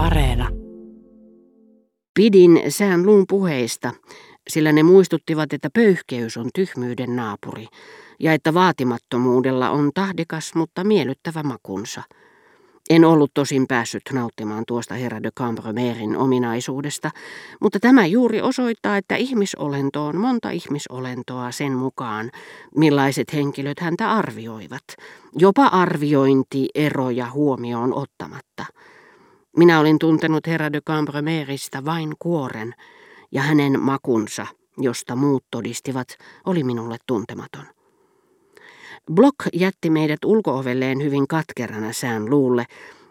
[0.00, 0.48] Areena.
[2.14, 3.92] Pidin sään luun puheista,
[4.48, 7.66] sillä ne muistuttivat, että pöyhkeys on tyhmyyden naapuri
[8.20, 12.02] ja että vaatimattomuudella on tahdikas, mutta miellyttävä makunsa.
[12.90, 17.10] En ollut tosin päässyt nauttimaan tuosta herra de Cambromerin ominaisuudesta,
[17.60, 22.30] mutta tämä juuri osoittaa, että ihmisolento on monta ihmisolentoa sen mukaan,
[22.76, 24.84] millaiset henkilöt häntä arvioivat,
[25.38, 28.64] jopa arviointi eroja huomioon ottamatta.
[29.56, 32.74] Minä olin tuntenut herra de Cambromerista vain kuoren,
[33.32, 34.46] ja hänen makunsa,
[34.78, 36.08] josta muut todistivat,
[36.46, 37.64] oli minulle tuntematon.
[39.12, 42.66] Block jätti meidät ulkoovelleen hyvin katkerana sään luulle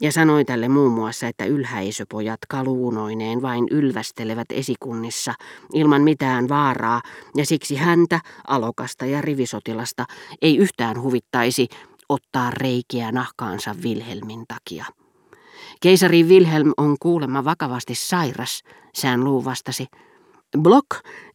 [0.00, 5.34] ja sanoi tälle muun muassa, että ylhäisöpojat kaluunoineen vain ylvästelevät esikunnissa
[5.74, 7.00] ilman mitään vaaraa
[7.36, 10.04] ja siksi häntä, alokasta ja rivisotilasta
[10.42, 11.68] ei yhtään huvittaisi
[12.08, 14.84] ottaa reikiä nahkaansa Wilhelmin takia.
[15.80, 18.62] Keisari Wilhelm on kuulemma vakavasti sairas,
[18.94, 19.86] sään luu vastasi.
[20.58, 20.86] Block,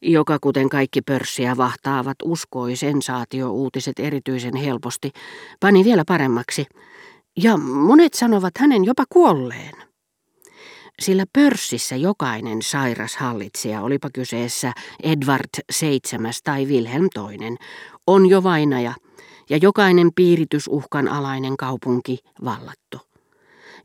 [0.02, 5.12] joka kuten kaikki pörssiä vahtaavat uskoi sensaatio-uutiset erityisen helposti,
[5.60, 6.66] pani vielä paremmaksi.
[7.38, 9.76] Ja monet sanovat hänen jopa kuolleen.
[11.02, 14.74] Sillä pörssissä jokainen sairas hallitsija, olipa kyseessä
[15.04, 15.50] Edward
[15.82, 16.00] VII
[16.44, 17.56] tai Wilhelm II,
[18.08, 18.94] on jo vainaja
[19.50, 23.15] ja jokainen piiritysuhkan alainen kaupunki vallattu.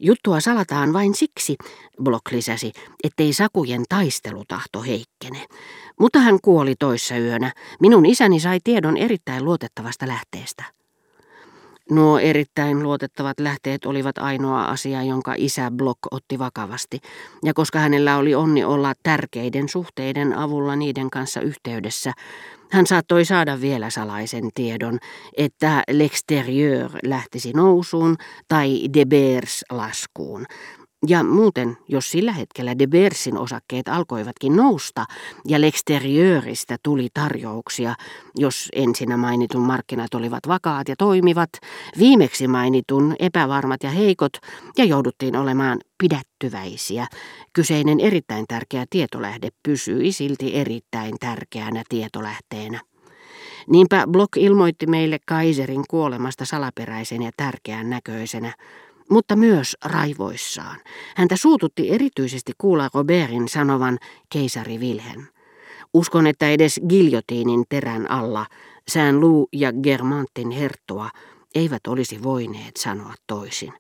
[0.02, 1.56] Juttua salataan vain siksi,
[2.02, 2.72] Block lisäsi,
[3.04, 5.46] ettei sakujen taistelutahto heikkene.
[6.00, 7.52] Mutta hän kuoli toissa yönä.
[7.80, 10.79] Minun isäni sai tiedon erittäin luotettavasta lähteestä.
[11.90, 17.00] Nuo erittäin luotettavat lähteet olivat ainoa asia, jonka isä Block otti vakavasti,
[17.44, 22.12] ja koska hänellä oli onni olla tärkeiden suhteiden avulla niiden kanssa yhteydessä,
[22.70, 24.98] hän saattoi saada vielä salaisen tiedon,
[25.36, 28.16] että l'extérieur lähtisi nousuun
[28.48, 30.46] tai de Beers laskuun,
[31.08, 35.04] ja muuten, jos sillä hetkellä De Bersin osakkeet alkoivatkin nousta
[35.48, 37.94] ja L'Exterieuristä tuli tarjouksia,
[38.36, 41.50] jos ensinnä mainitun markkinat olivat vakaat ja toimivat,
[41.98, 44.32] viimeksi mainitun epävarmat ja heikot
[44.78, 47.06] ja jouduttiin olemaan pidättyväisiä,
[47.52, 52.80] kyseinen erittäin tärkeä tietolähde pysyi silti erittäin tärkeänä tietolähteenä.
[53.66, 58.52] Niinpä Block ilmoitti meille Kaiserin kuolemasta salaperäisen ja tärkeän näköisenä,
[59.10, 60.80] mutta myös raivoissaan.
[61.16, 63.98] Häntä suututti erityisesti kuulla Robertin sanovan
[64.32, 65.26] keisari Wilhelm.
[65.94, 68.46] Uskon, että edes giljotiinin terän alla
[68.88, 71.10] Sään Luu ja Germantin herttua
[71.54, 73.72] eivät olisi voineet sanoa toisin.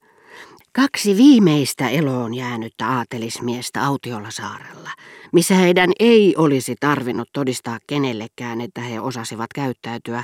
[0.72, 4.90] Kaksi viimeistä eloon jäänyttä aatelismiestä Autiolla saarella,
[5.32, 10.22] missä heidän ei olisi tarvinnut todistaa kenellekään, että he osasivat käyttäytyä,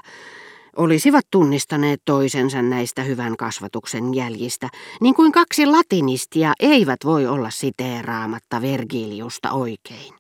[0.76, 4.68] olisivat tunnistaneet toisensa näistä hyvän kasvatuksen jäljistä,
[5.00, 10.14] niin kuin kaksi latinistia eivät voi olla siteeraamatta Vergiliusta oikein.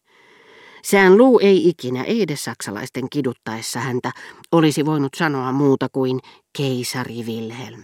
[0.82, 4.12] Sään luu ei ikinä, edes saksalaisten kiduttaessa häntä,
[4.52, 6.20] olisi voinut sanoa muuta kuin
[6.56, 7.82] keisari Wilhelm.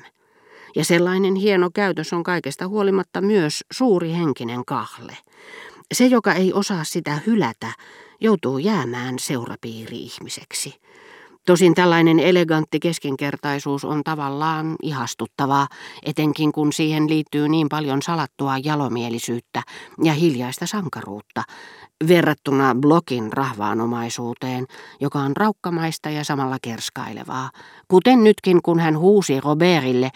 [0.76, 5.16] Ja sellainen hieno käytös on kaikesta huolimatta myös suuri henkinen kahle.
[5.94, 7.72] Se, joka ei osaa sitä hylätä,
[8.20, 10.74] joutuu jäämään seurapiiri-ihmiseksi.
[11.46, 15.68] Tosin tällainen elegantti keskinkertaisuus on tavallaan ihastuttavaa,
[16.02, 19.62] etenkin kun siihen liittyy niin paljon salattua jalomielisyyttä
[20.02, 21.42] ja hiljaista sankaruutta,
[22.08, 24.66] verrattuna Blokin rahvaanomaisuuteen,
[25.00, 27.50] joka on raukkamaista ja samalla kerskailevaa,
[27.88, 30.10] kuten nytkin kun hän huusi Robertille,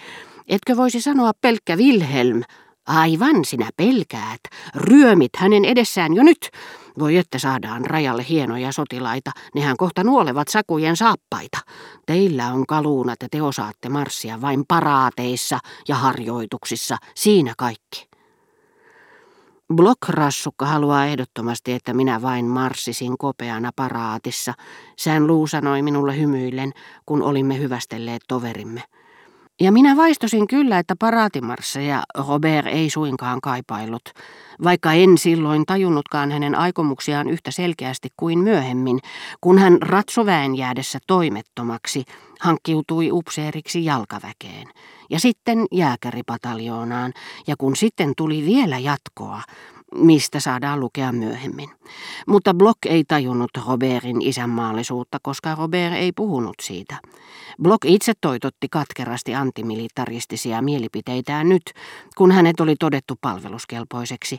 [0.49, 2.43] etkö voisi sanoa pelkkä Wilhelm,
[2.87, 4.41] aivan sinä pelkäät,
[4.75, 6.51] ryömit hänen edessään jo nyt,
[6.99, 11.59] voi että saadaan rajalle hienoja sotilaita, nehän kohta nuolevat sakujen saappaita.
[12.07, 15.59] Teillä on kaluunat ja te osaatte marssia vain paraateissa
[15.89, 18.09] ja harjoituksissa, siinä kaikki.
[19.75, 24.55] Blokrassukka haluaa ehdottomasti, että minä vain marssisin kopeana paraatissa.
[24.99, 26.73] Sään luu sanoi minulle hymyillen,
[27.07, 28.83] kun olimme hyvästelleet toverimme.
[29.61, 34.03] Ja minä vaistosin kyllä, että paraatimarsseja Robert ei suinkaan kaipaillut,
[34.65, 38.99] vaikka en silloin tajunnutkaan hänen aikomuksiaan yhtä selkeästi kuin myöhemmin,
[39.41, 42.05] kun hän ratsoväen jäädessä toimettomaksi
[42.41, 44.69] hankkiutui upseeriksi jalkaväkeen
[45.11, 47.13] ja sitten jääkäripataljoonaan,
[47.47, 49.43] ja kun sitten tuli vielä jatkoa,
[49.95, 51.71] mistä saadaan lukea myöhemmin.
[52.27, 56.97] Mutta Block ei tajunnut Robertin isänmaallisuutta, koska Robert ei puhunut siitä.
[57.63, 61.63] Block itse toitotti katkerasti antimilitaristisia mielipiteitään nyt,
[62.17, 64.39] kun hänet oli todettu palveluskelpoiseksi,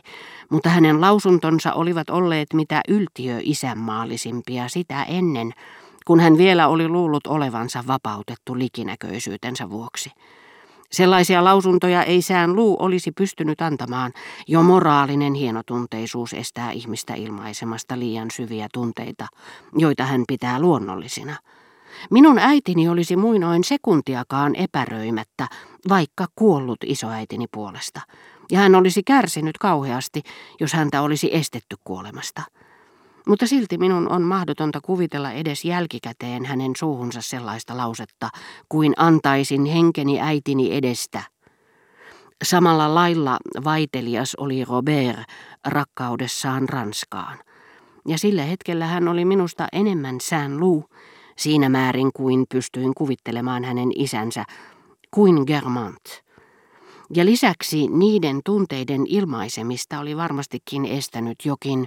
[0.50, 5.52] mutta hänen lausuntonsa olivat olleet mitä yltiö isänmaallisimpia sitä ennen,
[6.06, 10.10] kun hän vielä oli luullut olevansa vapautettu likinäköisyytensä vuoksi.
[10.92, 14.12] Sellaisia lausuntoja ei sään luu olisi pystynyt antamaan,
[14.46, 19.26] jo moraalinen hienotunteisuus estää ihmistä ilmaisemasta liian syviä tunteita,
[19.76, 21.36] joita hän pitää luonnollisina.
[22.10, 25.48] Minun äitini olisi muinoin sekuntiakaan epäröimättä,
[25.88, 28.00] vaikka kuollut isoäitini puolesta,
[28.50, 30.22] ja hän olisi kärsinyt kauheasti,
[30.60, 32.42] jos häntä olisi estetty kuolemasta.
[33.26, 38.28] Mutta silti minun on mahdotonta kuvitella edes jälkikäteen hänen suuhunsa sellaista lausetta,
[38.68, 41.22] kuin antaisin henkeni äitini edestä.
[42.44, 45.18] Samalla lailla vaitelias oli Robert
[45.66, 47.38] rakkaudessaan Ranskaan.
[48.08, 50.84] Ja sillä hetkellä hän oli minusta enemmän sään luu,
[51.36, 54.44] siinä määrin kuin pystyin kuvittelemaan hänen isänsä,
[55.10, 56.04] kuin Germant.
[57.14, 61.86] Ja lisäksi niiden tunteiden ilmaisemista oli varmastikin estänyt jokin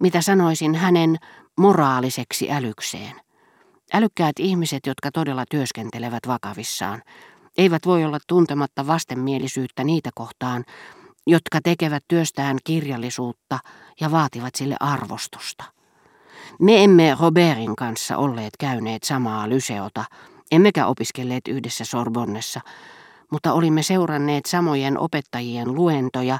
[0.00, 1.16] mitä sanoisin hänen
[1.58, 3.20] moraaliseksi älykseen.
[3.92, 7.02] Älykkäät ihmiset, jotka todella työskentelevät vakavissaan,
[7.58, 10.64] eivät voi olla tuntematta vastenmielisyyttä niitä kohtaan,
[11.26, 13.58] jotka tekevät työstään kirjallisuutta
[14.00, 15.64] ja vaativat sille arvostusta.
[16.60, 20.04] Me emme Robertin kanssa olleet käyneet samaa lyseota,
[20.50, 22.60] emmekä opiskelleet yhdessä Sorbonnessa,
[23.32, 26.38] mutta olimme seuranneet samojen opettajien luentoja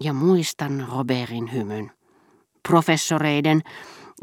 [0.00, 1.97] ja muistan Robertin hymyn
[2.68, 3.60] professoreiden,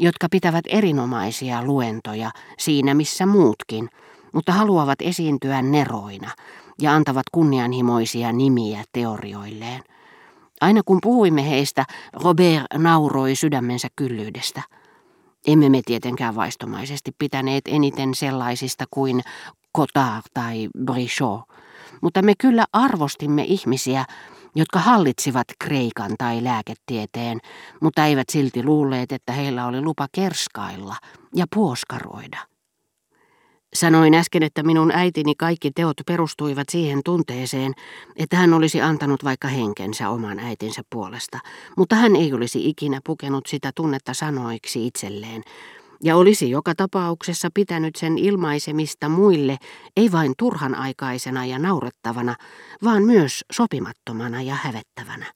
[0.00, 3.88] jotka pitävät erinomaisia luentoja siinä missä muutkin,
[4.32, 6.30] mutta haluavat esiintyä neroina
[6.80, 9.82] ja antavat kunnianhimoisia nimiä teorioilleen.
[10.60, 14.62] Aina kun puhuimme heistä, Robert nauroi sydämensä kyllyydestä.
[15.46, 19.20] Emme me tietenkään vaistomaisesti pitäneet eniten sellaisista kuin
[19.76, 21.40] Cotard tai Brichot,
[22.02, 24.04] mutta me kyllä arvostimme ihmisiä,
[24.56, 27.38] jotka hallitsivat Kreikan tai lääketieteen,
[27.82, 30.96] mutta eivät silti luulleet, että heillä oli lupa kerskailla
[31.34, 32.38] ja puoskaroida.
[33.74, 37.72] Sanoin äsken, että minun äitini kaikki teot perustuivat siihen tunteeseen,
[38.16, 41.38] että hän olisi antanut vaikka henkensä oman äitinsä puolesta,
[41.76, 45.42] mutta hän ei olisi ikinä pukenut sitä tunnetta sanoiksi itselleen,
[46.02, 49.56] ja olisi joka tapauksessa pitänyt sen ilmaisemista muille
[49.96, 52.36] ei vain turhan aikaisena ja naurettavana,
[52.84, 55.26] vaan myös sopimattomana ja hävettävänä.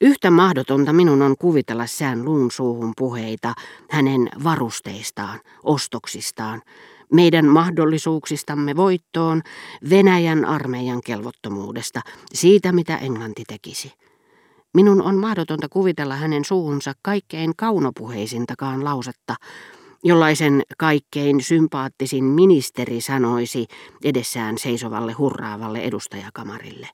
[0.00, 3.54] Yhtä mahdotonta minun on kuvitella sään luun suuhun puheita
[3.90, 6.62] hänen varusteistaan, ostoksistaan,
[7.12, 9.42] meidän mahdollisuuksistamme voittoon,
[9.90, 12.00] Venäjän armeijan kelvottomuudesta,
[12.34, 13.92] siitä mitä Englanti tekisi.
[14.74, 19.34] Minun on mahdotonta kuvitella hänen suuhunsa kaikkein kaunopuheisintakaan lausetta,
[20.04, 23.66] jollaisen kaikkein sympaattisin ministeri sanoisi
[24.04, 26.88] edessään seisovalle hurraavalle edustajakamarille.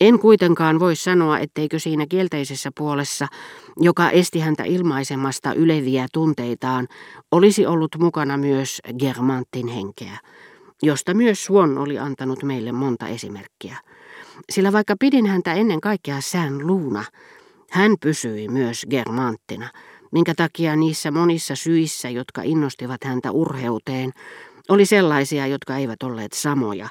[0.00, 3.26] En kuitenkaan voi sanoa, etteikö siinä kielteisessä puolessa,
[3.76, 6.88] joka esti häntä ilmaisemasta yleviä tunteitaan,
[7.32, 10.18] olisi ollut mukana myös Germantin henkeä,
[10.82, 13.76] josta myös Swan oli antanut meille monta esimerkkiä.
[14.50, 17.04] Sillä vaikka pidin häntä ennen kaikkea sään luuna,
[17.70, 19.68] hän pysyi myös Germanttina,
[20.12, 24.10] minkä takia niissä monissa syissä, jotka innostivat häntä urheuteen,
[24.68, 26.88] oli sellaisia, jotka eivät olleet samoja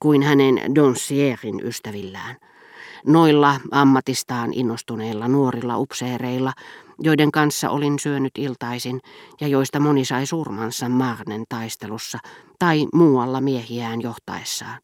[0.00, 2.36] kuin hänen Doncierin ystävillään.
[3.06, 6.52] Noilla ammatistaan innostuneilla nuorilla upseereilla,
[6.98, 9.00] joiden kanssa olin syönyt iltaisin
[9.40, 12.18] ja joista moni sai surmansa Marnen taistelussa
[12.58, 14.78] tai muualla miehiään johtaessaan.